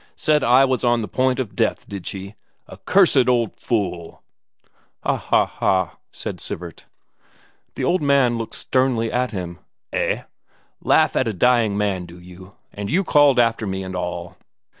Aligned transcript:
"Said 0.15 0.43
I 0.43 0.65
was 0.65 0.83
on 0.83 1.03
the 1.03 1.07
point 1.07 1.39
of 1.39 1.55
death, 1.55 1.87
did 1.87 2.07
she? 2.07 2.33
A 2.65 2.77
cursed 2.77 3.29
old 3.29 3.59
fool!" 3.59 4.23
"Ha 5.03 5.15
ha 5.15 5.45
ha!" 5.45 5.97
said 6.11 6.39
Sivert. 6.41 6.87
The 7.75 7.83
old 7.83 8.01
man 8.01 8.35
looked 8.35 8.55
sternly 8.55 9.11
at 9.11 9.29
him. 9.29 9.59
"Eh? 9.93 10.23
Laugh 10.81 11.15
at 11.15 11.27
a 11.27 11.33
dying 11.33 11.77
man, 11.77 12.07
do 12.07 12.19
you, 12.19 12.55
and 12.73 12.89
you 12.89 13.03
called 13.03 13.37
after 13.37 13.67
me 13.67 13.83
and 13.83 13.95
all!" 13.95 14.37